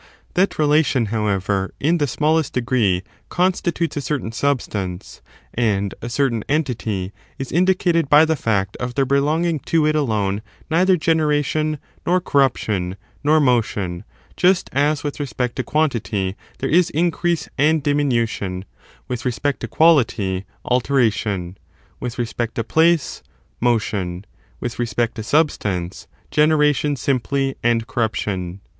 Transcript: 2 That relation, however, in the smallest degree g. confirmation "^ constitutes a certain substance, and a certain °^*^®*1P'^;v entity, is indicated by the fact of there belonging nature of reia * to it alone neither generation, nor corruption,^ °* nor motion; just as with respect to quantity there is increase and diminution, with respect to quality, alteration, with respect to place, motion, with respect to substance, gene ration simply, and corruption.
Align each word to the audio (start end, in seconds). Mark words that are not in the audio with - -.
2 0.29 0.29
That 0.33 0.57
relation, 0.57 1.05
however, 1.13 1.75
in 1.79 1.99
the 1.99 2.07
smallest 2.07 2.53
degree 2.53 3.01
g. 3.01 3.01
confirmation 3.29 3.29
"^ 3.29 3.29
constitutes 3.29 3.97
a 3.97 4.01
certain 4.01 4.31
substance, 4.31 5.21
and 5.53 5.93
a 6.01 6.09
certain 6.09 6.39
°^*^®*1P'^;v 6.39 6.45
entity, 6.55 7.11
is 7.37 7.51
indicated 7.51 8.09
by 8.09 8.25
the 8.25 8.35
fact 8.35 8.75
of 8.77 8.95
there 8.95 9.05
belonging 9.05 9.57
nature 9.57 9.77
of 9.77 9.83
reia 9.83 9.85
* 9.85 9.85
to 9.85 9.85
it 9.85 9.95
alone 9.95 10.41
neither 10.71 10.97
generation, 10.97 11.77
nor 12.03 12.19
corruption,^ 12.19 12.93
°* 12.95 12.97
nor 13.23 13.39
motion; 13.39 14.03
just 14.35 14.71
as 14.73 15.03
with 15.03 15.19
respect 15.19 15.55
to 15.57 15.61
quantity 15.63 16.35
there 16.57 16.67
is 16.71 16.89
increase 16.89 17.47
and 17.59 17.83
diminution, 17.83 18.65
with 19.07 19.23
respect 19.23 19.59
to 19.59 19.67
quality, 19.67 20.45
alteration, 20.65 21.59
with 21.99 22.17
respect 22.17 22.55
to 22.55 22.63
place, 22.63 23.21
motion, 23.59 24.25
with 24.59 24.79
respect 24.79 25.13
to 25.13 25.21
substance, 25.21 26.07
gene 26.31 26.53
ration 26.53 26.95
simply, 26.95 27.53
and 27.63 27.85
corruption. 27.85 28.61